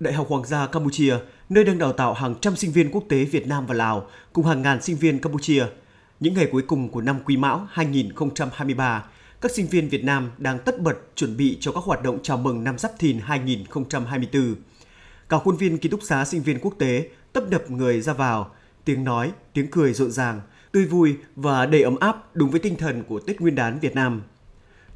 [0.00, 1.16] Đại học Hoàng gia Campuchia,
[1.48, 4.46] nơi đang đào tạo hàng trăm sinh viên quốc tế Việt Nam và Lào cùng
[4.46, 5.66] hàng ngàn sinh viên Campuchia.
[6.20, 9.04] Những ngày cuối cùng của năm Quý Mão 2023,
[9.40, 12.36] các sinh viên Việt Nam đang tất bật chuẩn bị cho các hoạt động chào
[12.36, 14.54] mừng năm Giáp Thìn 2024.
[15.28, 18.50] Cả khuôn viên ký túc xá sinh viên quốc tế tấp nập người ra vào,
[18.84, 20.40] tiếng nói, tiếng cười rộn ràng,
[20.72, 23.94] tươi vui và đầy ấm áp đúng với tinh thần của Tết Nguyên đán Việt
[23.94, 24.22] Nam.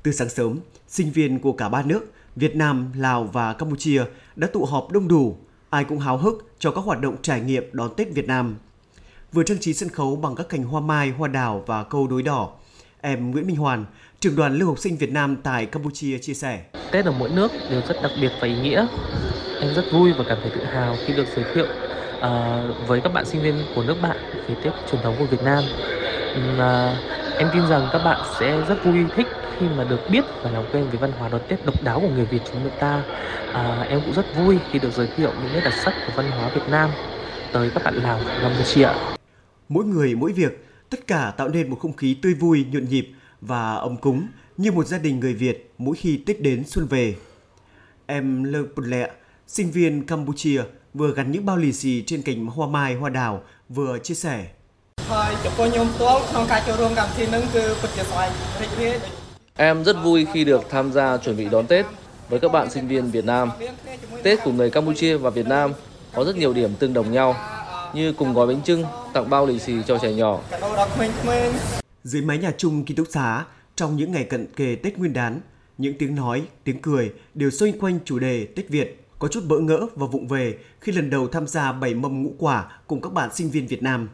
[0.03, 0.59] Từ sáng sớm,
[0.89, 4.05] sinh viên của cả ba nước Việt Nam, Lào và Campuchia
[4.37, 5.37] đã tụ họp đông đủ,
[5.71, 8.56] ai cũng háo hức cho các hoạt động trải nghiệm đón Tết Việt Nam.
[9.33, 12.23] Vừa trang trí sân khấu bằng các cành hoa mai, hoa đào và câu đối
[12.23, 12.51] đỏ,
[13.01, 13.84] em Nguyễn Minh Hoàn,
[14.20, 16.65] trưởng đoàn lưu học sinh Việt Nam tại Campuchia chia sẻ.
[16.91, 18.87] Tết ở mỗi nước đều rất đặc biệt và ý nghĩa.
[19.61, 21.67] Em rất vui và cảm thấy tự hào khi được giới thiệu
[22.17, 24.17] uh, với các bạn sinh viên của nước bạn
[24.48, 25.64] về Tết truyền thống của Việt Nam.
[26.55, 29.27] Uh, em tin rằng các bạn sẽ rất vui thích
[29.59, 32.09] khi mà được biết và làm quen với văn hóa đón Tết độc đáo của
[32.09, 33.04] người Việt chúng ta.
[33.54, 36.31] À, em cũng rất vui khi được giới thiệu những nét đặc sắc của văn
[36.31, 36.90] hóa Việt Nam
[37.54, 38.89] tới các bạn Lào và Campuchia.
[39.70, 43.11] Mỗi người mỗi việc, tất cả tạo nên một không khí tươi vui, nhộn nhịp
[43.42, 47.16] và ấm cúng như một gia đình người Việt mỗi khi Tết đến xuân về.
[48.06, 49.09] Em Lê Bụt Lẹ,
[49.47, 50.61] sinh viên Campuchia,
[50.94, 54.47] vừa gắn những bao lì xì trên cành hoa mai, hoa đào, vừa chia sẻ.
[55.11, 58.30] ហើយចំពោះខ្ញុំផ្ទាល់ក្នុងការចូលរួមកម្មវិធីនឹងគឺពិតជាស្វែង
[58.61, 58.95] រីករាយ
[59.56, 61.86] Em rất vui khi được tham gia chuẩn bị đón Tết
[62.28, 63.50] với các bạn sinh viên Việt Nam.
[64.22, 65.72] Tết của người Campuchia và Việt Nam
[66.14, 67.36] có rất nhiều điểm tương đồng nhau,
[67.95, 70.41] như cùng gói bánh trưng, tặng bao lì xì cho trẻ nhỏ.
[72.05, 73.45] Dưới mái nhà chung ký túc xá,
[73.77, 75.41] trong những ngày cận kề Tết Nguyên đán,
[75.78, 79.06] những tiếng nói, tiếng cười đều xoay quanh chủ đề Tết Việt.
[79.19, 82.34] Có chút bỡ ngỡ và vụng về khi lần đầu tham gia bày mâm ngũ
[82.39, 84.08] quả cùng các bạn sinh viên Việt Nam.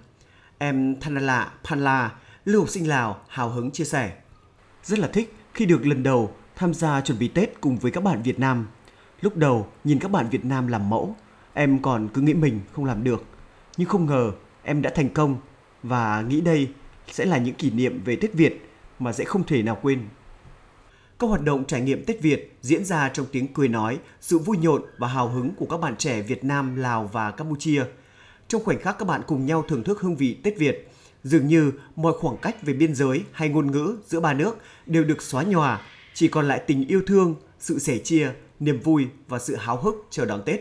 [0.59, 2.11] Em Thanala Panla,
[2.45, 4.11] lưu học sinh Lào, hào hứng chia sẻ.
[4.89, 8.05] Rất là thích khi được lần đầu tham gia chuẩn bị Tết cùng với các
[8.05, 8.67] bạn Việt Nam.
[9.21, 11.17] Lúc đầu nhìn các bạn Việt Nam làm mẫu,
[11.55, 13.25] em còn cứ nghĩ mình không làm được.
[13.77, 15.37] Nhưng không ngờ em đã thành công
[15.83, 16.69] và nghĩ đây
[17.13, 20.09] sẽ là những kỷ niệm về Tết Việt mà sẽ không thể nào quên.
[21.19, 24.57] Các hoạt động trải nghiệm Tết Việt diễn ra trong tiếng cười nói, sự vui
[24.57, 27.85] nhộn và hào hứng của các bạn trẻ Việt Nam, Lào và Campuchia.
[28.49, 30.89] Trong khoảnh khắc các bạn cùng nhau thưởng thức hương vị Tết Việt,
[31.25, 34.57] Dường như mọi khoảng cách về biên giới hay ngôn ngữ giữa ba nước
[34.87, 35.83] đều được xóa nhòa,
[36.15, 38.31] chỉ còn lại tình yêu thương, sự sẻ chia,
[38.61, 40.61] niềm vui và sự háo hức chờ đón Tết.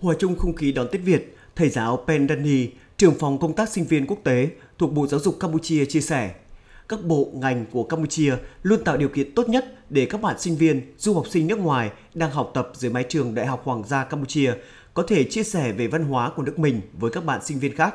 [0.00, 3.68] Hòa chung không khí đón Tết Việt, thầy giáo Pen Dani, trưởng phòng công tác
[3.68, 4.48] sinh viên quốc tế
[4.78, 6.34] thuộc Bộ Giáo dục Campuchia chia sẻ,
[6.88, 10.56] các bộ ngành của Campuchia luôn tạo điều kiện tốt nhất để các bạn sinh
[10.56, 13.84] viên, du học sinh nước ngoài đang học tập dưới mái trường Đại học Hoàng
[13.86, 14.54] gia Campuchia
[14.94, 17.76] có thể chia sẻ về văn hóa của nước mình với các bạn sinh viên
[17.76, 17.94] khác.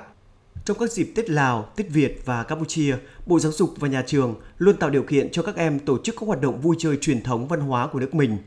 [0.65, 2.95] Trong các dịp Tết Lào, Tết Việt và Campuchia,
[3.25, 6.15] Bộ Giáo dục và Nhà trường luôn tạo điều kiện cho các em tổ chức
[6.19, 8.37] các hoạt động vui chơi truyền thống văn hóa của nước mình.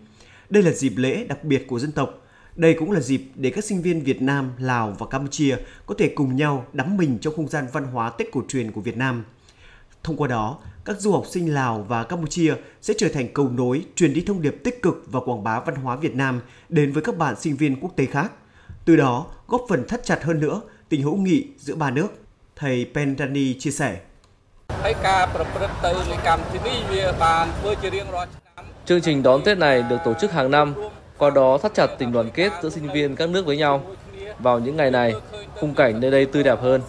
[0.50, 2.26] Đây là dịp lễ đặc biệt của dân tộc.
[2.56, 5.56] Đây cũng là dịp để các sinh viên Việt Nam, Lào và Campuchia
[5.86, 8.80] có thể cùng nhau đắm mình trong không gian văn hóa Tết cổ truyền của
[8.80, 9.24] Việt Nam.
[10.02, 13.84] Thông qua đó, các du học sinh Lào và Campuchia sẽ trở thành cầu nối
[13.94, 17.02] truyền đi thông điệp tích cực và quảng bá văn hóa Việt Nam đến với
[17.02, 18.32] các bạn sinh viên quốc tế khác.
[18.84, 22.08] Từ đó, góp phần thắt chặt hơn nữa tình hữu nghị giữa ba nước.
[22.56, 23.96] Thầy Pendani chia sẻ.
[28.86, 30.74] Chương trình đón Tết này được tổ chức hàng năm,
[31.18, 33.82] qua đó thắt chặt tình đoàn kết giữa sinh viên các nước với nhau.
[34.38, 35.14] Vào những ngày này,
[35.60, 36.80] khung cảnh nơi đây tươi đẹp hơn.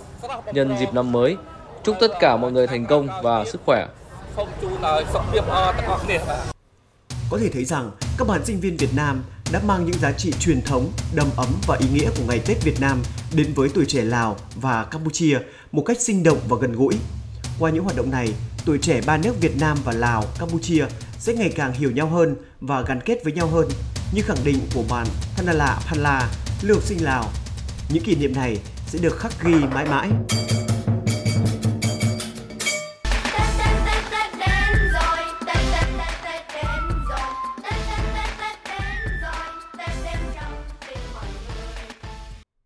[0.54, 1.38] Nhân dịp năm mới,
[1.84, 3.88] chúc tất cả mọi người thành công và sức khỏe.
[7.30, 10.34] Có thể thấy rằng các bạn sinh viên Việt Nam đã mang những giá trị
[10.40, 13.02] truyền thống, đầm ấm và ý nghĩa của ngày Tết Việt Nam
[13.34, 15.40] đến với tuổi trẻ Lào và Campuchia
[15.72, 16.94] một cách sinh động và gần gũi.
[17.60, 18.34] Qua những hoạt động này,
[18.66, 20.86] tuổi trẻ ba nước Việt Nam và Lào, Campuchia
[21.20, 23.68] sẽ ngày càng hiểu nhau hơn và gắn kết với nhau hơn.
[24.14, 26.30] Như khẳng định của bạn Thanala Phanla,
[26.62, 27.30] lưu học sinh Lào,
[27.90, 30.10] những kỷ niệm này sẽ được khắc ghi mãi mãi.